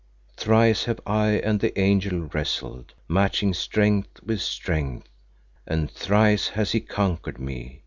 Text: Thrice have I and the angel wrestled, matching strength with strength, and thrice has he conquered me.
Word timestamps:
Thrice 0.35 0.85
have 0.85 0.99
I 1.05 1.33
and 1.33 1.59
the 1.59 1.79
angel 1.79 2.21
wrestled, 2.33 2.95
matching 3.07 3.53
strength 3.53 4.23
with 4.23 4.41
strength, 4.41 5.07
and 5.67 5.91
thrice 5.91 6.47
has 6.47 6.71
he 6.71 6.79
conquered 6.79 7.37
me. 7.37 7.79